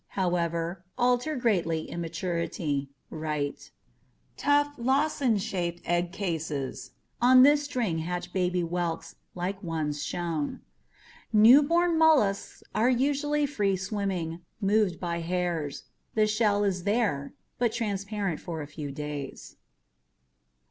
[0.17, 3.51] however, alter greatly in maturity (r.).
[4.35, 6.89] Tough, lozenge shaped egg cases
[7.21, 10.61] on this string hatch baby WHELKS like ones shown.
[11.31, 15.83] Newborn mollusks are usually free swimming, moved by hairs.
[16.25, 19.55] Shell is there, but transparent for a few days.